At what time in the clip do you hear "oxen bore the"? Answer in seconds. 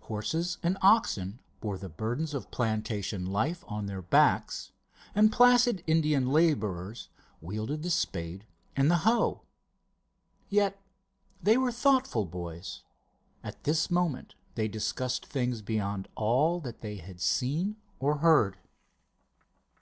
0.82-1.88